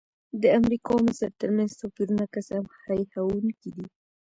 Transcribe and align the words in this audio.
د 0.41 0.43
امریکا 0.59 0.89
او 0.95 0.99
مصر 1.07 1.29
ترمنځ 1.41 1.71
توپیرونه 1.81 2.25
که 2.33 2.39
څه 2.47 2.53
هم 2.57 2.65
هیښوونکي 2.87 3.69
دي. 3.75 3.85